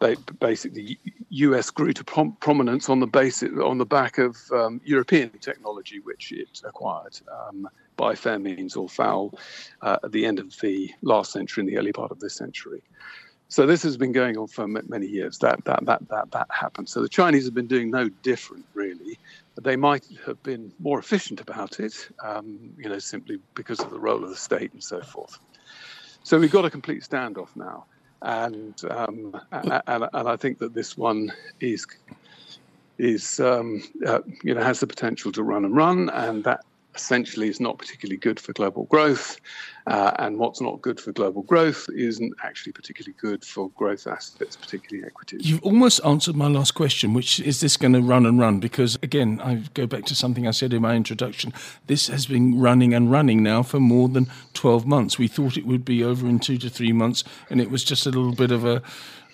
they, 0.00 0.16
basically 0.40 0.98
U.S. 1.30 1.70
grew 1.70 1.92
to 1.92 2.04
prom- 2.04 2.36
prominence 2.40 2.88
on 2.88 3.00
the 3.00 3.06
basis 3.08 3.50
on 3.62 3.78
the 3.78 3.86
back 3.86 4.18
of 4.18 4.36
European 4.84 5.30
technology, 5.40 5.98
which 5.98 6.30
it 6.30 6.62
acquired 6.64 7.18
by 7.96 8.14
fair 8.14 8.38
means 8.38 8.76
or 8.76 8.88
foul 8.88 9.38
uh, 9.82 9.98
at 10.04 10.12
the 10.12 10.26
end 10.26 10.38
of 10.38 10.58
the 10.60 10.90
last 11.02 11.32
century 11.32 11.62
and 11.62 11.68
the 11.68 11.78
early 11.78 11.92
part 11.92 12.10
of 12.10 12.20
this 12.20 12.34
century. 12.34 12.82
So 13.48 13.66
this 13.66 13.82
has 13.82 13.98
been 13.98 14.12
going 14.12 14.38
on 14.38 14.46
for 14.46 14.66
many 14.66 15.06
years. 15.06 15.36
That 15.38 15.62
that 15.66 15.84
that 15.84 16.08
that 16.08 16.30
that 16.30 16.46
happened. 16.50 16.88
So 16.88 17.02
the 17.02 17.08
Chinese 17.08 17.44
have 17.44 17.52
been 17.52 17.66
doing 17.66 17.90
no 17.90 18.08
different, 18.22 18.64
really. 18.72 19.18
They 19.60 19.76
might 19.76 20.06
have 20.24 20.42
been 20.42 20.72
more 20.78 20.98
efficient 20.98 21.38
about 21.38 21.78
it, 21.78 22.08
um, 22.24 22.72
you 22.78 22.88
know, 22.88 22.98
simply 22.98 23.38
because 23.54 23.80
of 23.80 23.90
the 23.90 23.98
role 23.98 24.24
of 24.24 24.30
the 24.30 24.36
state 24.36 24.72
and 24.72 24.82
so 24.82 25.02
forth. 25.02 25.38
So 26.22 26.38
we've 26.38 26.50
got 26.50 26.64
a 26.64 26.70
complete 26.70 27.02
standoff 27.02 27.54
now, 27.54 27.84
and 28.22 28.74
um, 28.90 29.38
and, 29.52 29.82
and 29.86 30.28
I 30.28 30.36
think 30.36 30.58
that 30.60 30.72
this 30.72 30.96
one 30.96 31.30
is 31.60 31.86
is 32.96 33.38
um, 33.38 33.82
uh, 34.06 34.20
you 34.42 34.54
know 34.54 34.62
has 34.62 34.80
the 34.80 34.86
potential 34.86 35.30
to 35.32 35.42
run 35.42 35.66
and 35.66 35.76
run, 35.76 36.08
and 36.08 36.42
that 36.44 36.64
essentially 36.94 37.48
is 37.48 37.60
not 37.60 37.78
particularly 37.78 38.16
good 38.16 38.38
for 38.38 38.52
global 38.52 38.84
growth. 38.84 39.40
Uh, 39.88 40.12
and 40.20 40.38
what's 40.38 40.60
not 40.60 40.80
good 40.80 41.00
for 41.00 41.10
global 41.10 41.42
growth 41.42 41.88
isn't 41.92 42.32
actually 42.44 42.70
particularly 42.70 43.14
good 43.20 43.44
for 43.44 43.68
growth 43.70 44.06
assets, 44.06 44.54
particularly 44.54 45.04
equities. 45.04 45.48
You've 45.48 45.62
almost 45.62 46.00
answered 46.04 46.36
my 46.36 46.46
last 46.46 46.74
question, 46.74 47.14
which 47.14 47.40
is 47.40 47.60
this 47.60 47.76
going 47.76 47.92
to 47.94 48.00
run 48.00 48.24
and 48.24 48.38
run? 48.38 48.60
Because 48.60 48.96
again, 49.02 49.40
I 49.42 49.56
go 49.74 49.86
back 49.88 50.04
to 50.06 50.14
something 50.14 50.46
I 50.46 50.52
said 50.52 50.72
in 50.72 50.82
my 50.82 50.94
introduction. 50.94 51.52
This 51.88 52.06
has 52.06 52.26
been 52.26 52.60
running 52.60 52.94
and 52.94 53.10
running 53.10 53.42
now 53.42 53.64
for 53.64 53.80
more 53.80 54.08
than 54.08 54.28
12 54.54 54.86
months. 54.86 55.18
We 55.18 55.26
thought 55.26 55.56
it 55.56 55.66
would 55.66 55.84
be 55.84 56.04
over 56.04 56.28
in 56.28 56.38
two 56.38 56.58
to 56.58 56.70
three 56.70 56.92
months, 56.92 57.24
and 57.50 57.60
it 57.60 57.70
was 57.70 57.82
just 57.82 58.06
a 58.06 58.10
little 58.10 58.34
bit 58.34 58.52
of 58.52 58.64
a 58.64 58.82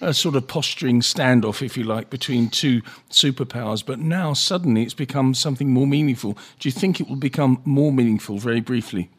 a 0.01 0.15
sort 0.15 0.37
of 0.37 0.47
posturing 0.47 1.01
standoff, 1.01 1.63
if 1.63 1.77
you 1.77 1.85
like, 1.85 2.11
between 2.11 2.49
two 2.49 2.83
superpowers. 3.11 3.85
But 3.85 3.99
now 3.99 4.33
suddenly 4.33 4.83
it's 4.83 4.95
become 4.95 5.35
something 5.35 5.71
more 5.71 5.87
meaningful. 5.87 6.39
Do 6.59 6.69
you 6.69 6.73
think 6.73 7.01
it 7.01 7.09
will 7.09 7.17
become 7.17 7.61
more 7.65 7.93
meaningful, 7.93 8.39
very 8.39 8.61
briefly? 8.61 9.11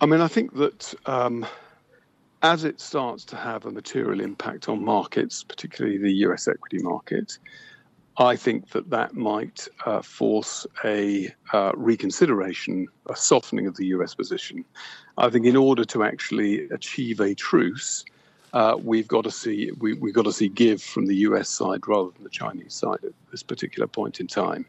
I 0.00 0.06
mean, 0.06 0.20
I 0.20 0.28
think 0.28 0.54
that 0.56 0.94
um, 1.06 1.46
as 2.42 2.64
it 2.64 2.80
starts 2.80 3.24
to 3.26 3.36
have 3.36 3.66
a 3.66 3.70
material 3.70 4.20
impact 4.20 4.68
on 4.68 4.84
markets, 4.84 5.44
particularly 5.44 5.98
the 5.98 6.12
US 6.26 6.48
equity 6.48 6.78
market, 6.82 7.38
I 8.18 8.36
think 8.36 8.70
that 8.70 8.90
that 8.90 9.14
might 9.14 9.68
uh, 9.86 10.02
force 10.02 10.66
a 10.84 11.32
uh, 11.52 11.72
reconsideration, 11.74 12.88
a 13.08 13.16
softening 13.16 13.66
of 13.66 13.76
the 13.76 13.86
US 13.86 14.14
position. 14.14 14.64
I 15.16 15.30
think 15.30 15.46
in 15.46 15.56
order 15.56 15.84
to 15.86 16.02
actually 16.02 16.68
achieve 16.68 17.20
a 17.20 17.34
truce, 17.34 18.04
uh, 18.52 18.76
we've 18.82 19.08
got 19.08 19.24
to 19.24 19.30
see 19.30 19.70
we, 19.78 19.92
have 19.92 20.12
got 20.12 20.24
to 20.24 20.32
see 20.32 20.48
give 20.48 20.82
from 20.82 21.06
the 21.06 21.16
US 21.16 21.48
side 21.48 21.86
rather 21.86 22.10
than 22.10 22.24
the 22.24 22.30
Chinese 22.30 22.74
side 22.74 22.98
at 23.02 23.12
this 23.30 23.42
particular 23.42 23.86
point 23.86 24.20
in 24.20 24.26
time. 24.26 24.66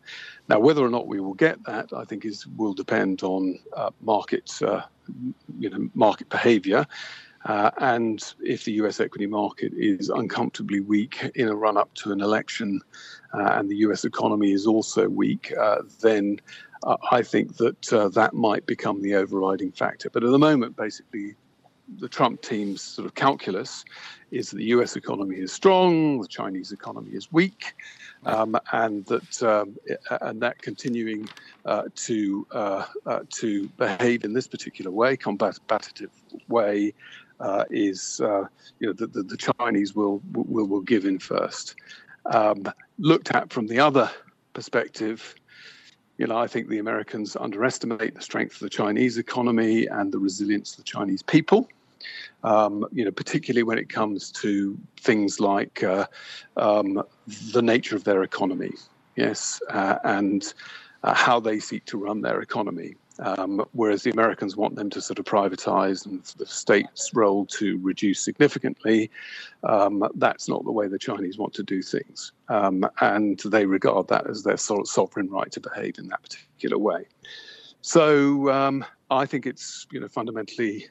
Now, 0.48 0.60
whether 0.60 0.84
or 0.84 0.90
not 0.90 1.08
we 1.08 1.20
will 1.20 1.34
get 1.34 1.64
that, 1.66 1.92
I 1.94 2.06
think, 2.06 2.26
is 2.26 2.48
will 2.48 2.74
depend 2.74 3.24
on 3.24 3.60
uh, 3.76 3.92
market 4.02 4.52
uh, 4.62 4.82
you 5.60 5.70
know 5.70 5.90
market 5.94 6.30
behaviour. 6.30 6.86
Uh, 7.46 7.72
and 7.80 8.34
if 8.42 8.64
the 8.64 8.72
US 8.74 9.02
equity 9.02 9.28
market 9.28 9.74
is 9.76 10.08
uncomfortably 10.08 10.80
weak 10.80 11.30
in 11.36 11.50
a 11.50 11.56
run 11.56 11.76
up 11.76 11.94
to 11.96 12.14
an 12.14 12.22
election 12.22 12.80
uh, 13.34 13.56
and 13.56 13.70
the 13.70 13.76
US 13.78 14.06
economy 14.06 14.54
is 14.54 14.66
also 14.66 15.10
weak, 15.10 15.54
uh, 15.60 15.80
then 16.00 16.40
I 17.12 17.22
think 17.22 17.58
that 17.58 18.12
that 18.14 18.34
might 18.34 18.66
become 18.66 19.02
the 19.02 19.16
overriding 19.16 19.72
factor. 19.72 20.10
But 20.10 20.24
at 20.24 20.32
the 20.32 20.40
moment, 20.40 20.76
basically, 20.78 21.36
the 22.00 22.08
Trump 22.08 22.42
team's 22.42 22.82
sort 22.82 23.06
of 23.06 23.16
calculus 23.16 23.84
is 24.32 24.50
that 24.50 24.58
the 24.58 24.66
U.S. 24.66 24.96
economy 24.96 25.36
is 25.38 25.52
strong, 25.52 26.20
the 26.22 26.28
Chinese 26.28 26.72
economy 26.72 27.12
is 27.12 27.32
weak, 27.32 27.74
um, 28.26 28.58
and 28.72 29.06
that 29.06 29.44
um, 29.44 29.78
and 30.22 30.42
that 30.42 30.62
continuing 30.62 31.30
uh, 31.66 31.84
to 31.96 32.48
uh, 32.52 32.86
uh, 33.06 33.20
to 33.30 33.68
behave 33.78 34.24
in 34.24 34.34
this 34.34 34.48
particular 34.48 34.92
way, 34.92 35.18
combative 35.18 36.12
way, 36.48 36.94
uh, 37.40 37.66
is 37.70 38.22
uh, 38.24 38.46
you 38.80 38.88
know 38.88 38.94
the, 38.94 39.08
the, 39.08 39.24
the, 39.24 39.38
Chinese 39.38 39.94
will 39.96 40.22
will 40.34 40.66
will 40.66 40.82
give 40.82 41.06
in 41.06 41.20
first. 41.20 41.76
Um, 42.26 42.64
looked 43.00 43.32
at 43.32 43.52
from 43.52 43.68
the 43.68 43.80
other 43.80 44.10
perspective, 44.54 45.36
you 46.18 46.28
know, 46.28 46.38
I 46.38 46.48
think 46.48 46.70
the 46.70 46.80
Americans 46.80 47.36
underestimate 47.36 48.16
the 48.16 48.22
strength 48.22 48.56
of 48.56 48.60
the 48.60 48.70
Chinese 48.70 49.18
economy 49.18 49.88
and 49.88 50.12
the 50.12 50.20
resilience 50.20 50.72
of 50.72 50.78
the 50.78 50.84
Chinese 50.84 51.24
people. 51.24 51.68
Um, 52.44 52.86
you 52.92 53.06
know, 53.06 53.12
particularly 53.12 53.64
when 53.64 53.78
it 53.78 53.88
comes 53.88 54.30
to 54.34 54.78
things 55.00 55.40
like 55.40 55.84
uh, 55.84 56.06
um, 56.58 57.02
the 57.54 57.62
nature 57.62 57.96
of 57.96 58.04
their 58.04 58.24
economy, 58.24 58.74
yes, 59.16 59.62
uh, 59.70 59.98
and 60.04 60.54
uh, 61.04 61.14
how 61.14 61.40
they 61.40 61.60
seek 61.60 61.86
to 61.86 61.98
run 61.98 62.22
their 62.22 62.42
economy. 62.42 62.96
Um, 63.20 63.64
whereas 63.74 64.04
the 64.04 64.12
Americans 64.12 64.58
want 64.58 64.76
them 64.76 64.90
to 64.90 65.02
sort 65.02 65.20
of 65.20 65.26
privatize 65.26 66.06
and 66.06 66.24
the 66.38 66.46
state's 66.48 67.14
role 67.14 67.46
to 67.46 67.78
reduce 67.80 68.20
significantly. 68.20 69.12
Um, 69.64 70.08
that's 70.16 70.50
not 70.50 70.64
the 70.64 70.72
way 70.72 70.88
the 70.88 70.98
Chinese 70.98 71.38
want 71.38 71.54
to 71.56 71.64
do 71.64 71.82
things. 71.84 72.32
Um, 72.50 72.90
and 73.02 73.40
they 73.46 73.66
regard 73.66 74.08
that 74.08 74.28
as 74.28 74.44
their 74.44 74.58
sort 74.58 74.82
of 74.82 74.88
sovereign 74.88 75.30
right 75.30 75.52
to 75.52 75.60
behave 75.60 76.00
in 76.00 76.08
that 76.08 76.24
particular 76.24 76.78
way. 76.78 77.06
So 77.82 78.50
um, 78.50 78.86
I 79.12 79.26
think 79.26 79.46
it's 79.46 79.86
you 79.92 80.00
know 80.00 80.08
fundamentally 80.08 80.88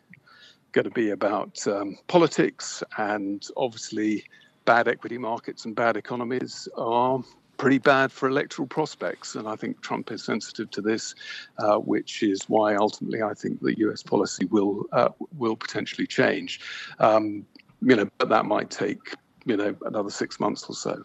going 0.73 0.85
to 0.85 0.91
be 0.91 1.11
about 1.11 1.67
um, 1.67 1.99
politics, 2.07 2.83
and 2.97 3.47
obviously, 3.57 4.25
bad 4.65 4.89
equity 4.89 5.19
markets 5.19 5.65
and 5.65 5.75
bad 5.75 5.97
economies 5.97 6.69
are 6.77 7.23
pretty 7.63 7.79
bad 7.79 8.11
for 8.11 8.29
electoral 8.29 8.67
prospects. 8.67 9.37
And 9.37 9.47
I 9.47 9.55
think 9.55 9.81
Trump 9.83 10.11
is 10.11 10.25
sensitive 10.25 10.69
to 10.73 10.81
this, 10.81 11.15
uh, 11.59 11.77
which 11.77 12.25
is 12.25 12.43
why 12.49 12.75
ultimately 12.75 13.23
I 13.23 13.35
think 13.35 13.61
the 13.61 13.79
U.S. 13.79 14.03
policy 14.03 14.47
will 14.47 14.87
uh, 14.91 15.11
will 15.39 15.55
potentially 15.55 16.09
change. 16.09 16.59
Um, 16.99 17.47
you 17.81 17.95
know, 17.95 18.11
but 18.19 18.31
that 18.31 18.47
might 18.47 18.71
take 18.71 19.15
you 19.45 19.57
know 19.57 19.77
another 19.87 20.11
six 20.11 20.41
months 20.41 20.65
or 20.69 20.75
so. 20.75 21.05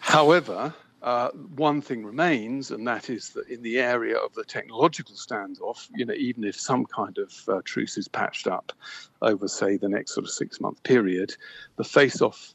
However, 0.00 0.74
uh, 1.00 1.28
one 1.54 1.80
thing 1.80 2.04
remains, 2.04 2.72
and 2.72 2.84
that 2.88 3.08
is 3.08 3.30
that 3.34 3.46
in 3.46 3.62
the 3.62 3.78
area 3.78 4.16
of 4.16 4.34
the 4.34 4.42
technological 4.42 5.14
standoff, 5.14 5.88
you 5.94 6.04
know, 6.04 6.14
even 6.14 6.42
if 6.42 6.58
some 6.58 6.84
kind 6.86 7.18
of 7.18 7.32
uh, 7.48 7.60
truce 7.64 7.96
is 7.96 8.08
patched 8.08 8.48
up 8.48 8.72
over, 9.22 9.46
say, 9.46 9.76
the 9.76 9.88
next 9.88 10.14
sort 10.14 10.24
of 10.24 10.30
six-month 10.32 10.82
period, 10.82 11.36
the 11.76 11.84
face-off 11.84 12.52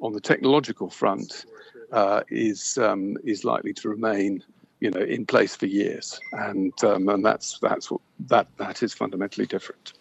on 0.00 0.12
the 0.12 0.20
technological 0.20 0.90
front 0.90 1.44
uh, 1.92 2.22
is 2.28 2.78
um, 2.78 3.16
is 3.24 3.44
likely 3.44 3.72
to 3.74 3.88
remain, 3.88 4.42
you 4.80 4.90
know, 4.90 5.00
in 5.00 5.26
place 5.26 5.54
for 5.54 5.66
years, 5.66 6.18
and 6.32 6.72
um, 6.84 7.08
and 7.08 7.24
that's 7.24 7.58
that's 7.60 7.90
what 7.90 8.00
that 8.28 8.48
that 8.58 8.82
is 8.82 8.92
fundamentally 8.94 9.46
different. 9.46 9.92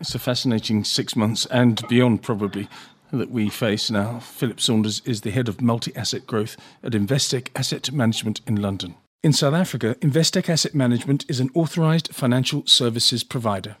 It's 0.00 0.14
a 0.14 0.18
fascinating 0.18 0.84
six 0.84 1.16
months 1.16 1.46
and 1.46 1.86
beyond, 1.88 2.22
probably 2.22 2.68
that 3.12 3.30
we 3.30 3.48
face 3.48 3.90
now. 3.90 4.18
Philip 4.18 4.60
Saunders 4.60 5.00
is 5.04 5.20
the 5.20 5.30
head 5.30 5.48
of 5.48 5.60
multi 5.60 5.94
asset 5.96 6.26
growth 6.26 6.56
at 6.82 6.92
Investec 6.92 7.48
Asset 7.54 7.92
Management 7.92 8.40
in 8.46 8.56
London. 8.56 8.96
In 9.22 9.32
South 9.32 9.54
Africa, 9.54 9.96
Investec 10.00 10.48
Asset 10.48 10.74
Management 10.74 11.24
is 11.28 11.40
an 11.40 11.50
authorised 11.54 12.14
financial 12.14 12.66
services 12.66 13.24
provider. 13.24 13.76